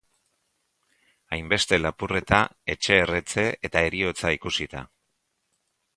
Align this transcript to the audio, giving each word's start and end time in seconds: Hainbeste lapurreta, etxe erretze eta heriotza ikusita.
Hainbeste 1.35 1.79
lapurreta, 1.81 2.39
etxe 2.75 2.99
erretze 3.05 3.47
eta 3.69 3.87
heriotza 3.91 4.33
ikusita. 4.41 4.83